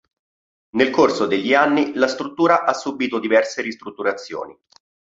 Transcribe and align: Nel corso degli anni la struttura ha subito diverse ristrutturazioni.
Nel 0.77 0.89
corso 0.89 1.27
degli 1.27 1.53
anni 1.53 1.93
la 1.93 2.07
struttura 2.07 2.63
ha 2.65 2.73
subito 2.73 3.19
diverse 3.19 3.61
ristrutturazioni. 3.61 4.57